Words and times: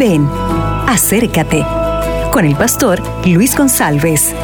Ven, 0.00 0.26
acércate 0.86 1.62
con 2.32 2.46
el 2.46 2.56
pastor 2.56 3.02
Luis 3.26 3.54
González. 3.54 4.34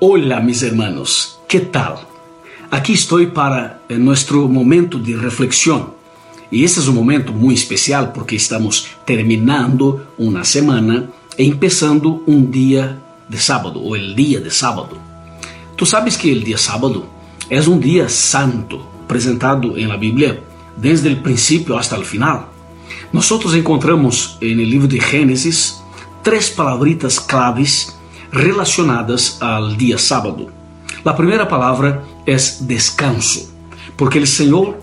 Hola 0.00 0.40
mis 0.40 0.62
hermanos, 0.62 1.40
¿qué 1.48 1.60
tal? 1.60 1.94
Aquí 2.70 2.92
estoy 2.92 3.28
para 3.28 3.80
nuestro 3.88 4.46
momento 4.48 4.98
de 4.98 5.16
reflexión. 5.16 5.94
Y 6.50 6.62
este 6.62 6.80
es 6.80 6.86
un 6.86 6.96
momento 6.96 7.32
muy 7.32 7.54
especial 7.54 8.12
porque 8.12 8.36
estamos 8.36 8.86
terminando 9.06 10.12
una 10.18 10.44
semana 10.44 11.08
e 11.38 11.46
empezando 11.46 12.22
un 12.26 12.50
día 12.50 12.98
de 13.26 13.38
sábado 13.38 13.80
o 13.80 13.96
el 13.96 14.14
día 14.14 14.40
de 14.40 14.50
sábado. 14.50 14.98
Tú 15.74 15.86
sabes 15.86 16.18
que 16.18 16.30
el 16.30 16.44
día 16.44 16.58
sábado 16.58 17.06
es 17.48 17.66
un 17.66 17.80
día 17.80 18.10
santo 18.10 18.99
presentado 19.10 19.76
en 19.76 19.88
la 19.88 19.96
Biblia 19.96 20.40
desde 20.76 21.08
el 21.08 21.20
principio 21.20 21.76
hasta 21.76 21.96
el 21.96 22.04
final. 22.04 22.46
Nosotros 23.12 23.54
encontramos 23.54 24.38
en 24.40 24.60
el 24.60 24.70
libro 24.70 24.86
de 24.86 25.00
Génesis 25.00 25.82
tres 26.22 26.48
palabritas 26.50 27.18
claves 27.18 27.96
relacionadas 28.30 29.38
al 29.42 29.76
día 29.76 29.98
sábado. 29.98 30.48
La 31.02 31.16
primera 31.16 31.48
palabra 31.48 32.04
es 32.24 32.68
descanso, 32.68 33.50
porque 33.96 34.18
el 34.18 34.28
Señor 34.28 34.80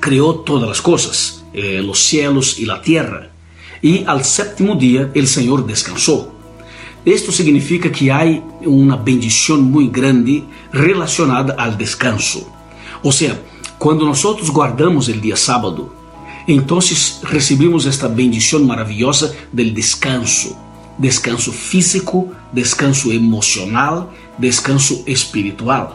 creó 0.00 0.34
todas 0.34 0.68
las 0.68 0.82
cosas, 0.82 1.42
eh, 1.54 1.80
los 1.82 1.98
cielos 1.98 2.58
y 2.58 2.66
la 2.66 2.82
tierra, 2.82 3.30
y 3.80 4.04
al 4.04 4.22
séptimo 4.22 4.74
día 4.74 5.10
el 5.14 5.26
Señor 5.26 5.66
descansó. 5.66 6.30
Esto 7.06 7.32
significa 7.32 7.90
que 7.90 8.12
hay 8.12 8.42
una 8.66 8.96
bendición 8.96 9.62
muy 9.62 9.88
grande 9.88 10.44
relacionada 10.72 11.54
al 11.56 11.78
descanso. 11.78 12.55
O 13.02 13.12
sea, 13.12 13.40
cuando 13.78 14.06
nosotros 14.06 14.50
guardamos 14.50 15.08
el 15.08 15.20
día 15.20 15.36
sábado, 15.36 15.92
entonces 16.46 17.20
recibimos 17.22 17.86
esta 17.86 18.08
bendición 18.08 18.66
maravillosa 18.66 19.32
del 19.52 19.74
descanso. 19.74 20.56
Descanso 20.96 21.52
físico, 21.52 22.28
descanso 22.52 23.12
emocional, 23.12 24.08
descanso 24.38 25.02
espiritual. 25.06 25.90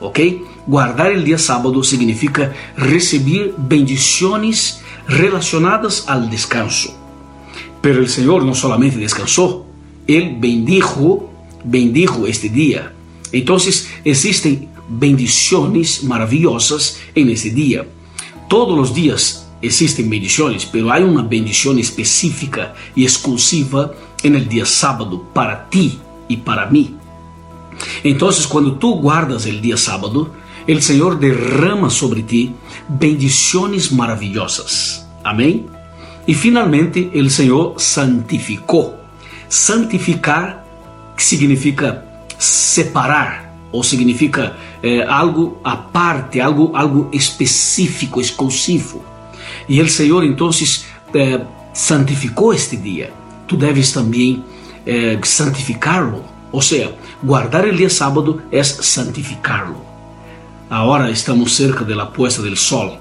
¿Ok? 0.00 0.18
Guardar 0.66 1.12
el 1.12 1.24
día 1.24 1.38
sábado 1.38 1.84
significa 1.84 2.52
recibir 2.76 3.54
bendiciones 3.58 4.80
relacionadas 5.06 6.04
al 6.08 6.30
descanso. 6.30 6.96
Pero 7.80 8.00
el 8.00 8.08
Señor 8.08 8.44
no 8.44 8.54
solamente 8.54 8.98
descansó, 8.98 9.66
Él 10.06 10.36
bendijo, 10.38 11.30
bendijo 11.64 12.26
este 12.26 12.48
día. 12.48 12.92
Entonces 13.32 13.88
existen 14.04 14.68
bendiciones 14.88 16.02
maravillosas 16.04 16.98
en 17.14 17.30
ese 17.30 17.50
día. 17.50 17.86
Todos 18.48 18.76
los 18.76 18.94
días 18.94 19.46
existen 19.62 20.10
bendiciones, 20.10 20.66
pero 20.66 20.90
hay 20.90 21.02
una 21.02 21.22
bendición 21.22 21.78
específica 21.78 22.74
y 22.94 23.04
exclusiva 23.04 23.92
en 24.22 24.34
el 24.34 24.48
día 24.48 24.66
sábado 24.66 25.22
para 25.32 25.68
ti 25.68 25.98
y 26.28 26.38
para 26.38 26.66
mí. 26.66 26.96
Entonces, 28.02 28.46
cuando 28.46 28.74
tú 28.74 28.96
guardas 28.96 29.46
el 29.46 29.60
día 29.60 29.76
sábado, 29.76 30.32
el 30.66 30.82
Señor 30.82 31.18
derrama 31.18 31.90
sobre 31.90 32.22
ti 32.22 32.52
bendiciones 32.88 33.92
maravillosas. 33.92 35.06
Amén. 35.24 35.66
Y 36.26 36.34
finalmente, 36.34 37.10
el 37.14 37.30
Señor 37.30 37.74
santificó. 37.78 38.96
Santificar 39.48 40.64
significa 41.16 42.09
separar 42.40 43.54
ou 43.70 43.84
significa 43.84 44.56
eh, 44.82 45.02
algo 45.02 45.58
aparte, 45.62 46.40
algo, 46.40 46.72
algo 46.74 47.08
específico, 47.12 48.20
exclusivo. 48.20 49.04
E 49.68 49.80
o 49.80 49.88
Senhor 49.88 50.24
então 50.24 50.50
eh, 51.14 51.40
santificou 51.72 52.52
este 52.52 52.76
dia. 52.76 53.12
Tu 53.46 53.56
deves 53.56 53.92
também 53.92 54.44
eh, 54.86 55.18
santificá-lo. 55.22 56.24
Ou 56.50 56.60
seja, 56.60 56.94
guardar 57.22 57.64
o 57.66 57.76
dia 57.76 57.90
sábado 57.90 58.42
é 58.50 58.62
santificá-lo. 58.64 59.84
Agora 60.68 61.10
estamos 61.10 61.54
cerca 61.54 61.84
da 61.84 62.06
puesta 62.06 62.42
do 62.42 62.56
sol. 62.56 62.98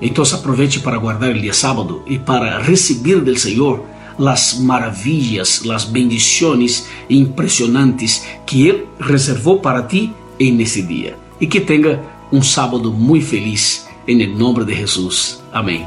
Então 0.00 0.24
aproveite 0.34 0.80
para 0.80 0.98
guardar 0.98 1.30
o 1.30 1.40
dia 1.40 1.52
sábado 1.52 2.02
e 2.06 2.18
para 2.18 2.58
receber 2.60 3.20
do 3.20 3.38
Senhor 3.38 3.84
las 4.18 4.60
maravillas, 4.60 5.64
las 5.64 5.92
bendiciones 5.92 6.88
impresionantes 7.08 8.26
que 8.46 8.70
Él 8.70 8.86
reservó 8.98 9.60
para 9.60 9.86
ti 9.88 10.12
en 10.38 10.60
ese 10.60 10.82
día. 10.82 11.16
Y 11.40 11.48
que 11.48 11.60
tenga 11.60 12.00
un 12.30 12.42
sábado 12.42 12.90
muy 12.92 13.20
feliz 13.20 13.86
en 14.06 14.20
el 14.20 14.36
nombre 14.36 14.64
de 14.64 14.74
Jesús. 14.74 15.40
Amén. 15.52 15.84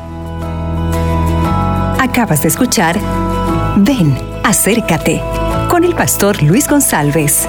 Acabas 1.99 2.43
de 2.43 2.49
escuchar 2.49 2.99
Ven, 3.77 4.17
acércate 4.43 5.21
con 5.69 5.83
el 5.83 5.93
pastor 5.95 6.41
Luis 6.41 6.65
González. 6.69 7.45